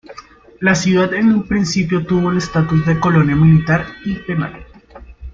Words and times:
La 0.61 0.73
ciudad 0.73 1.13
en 1.13 1.27
un 1.31 1.47
principio 1.47 2.03
tuvo 2.07 2.31
el 2.31 2.37
estatus 2.39 2.83
de 2.87 2.99
colonia 2.99 3.35
militar 3.35 3.85
y 4.03 4.15
penal. 4.15 4.65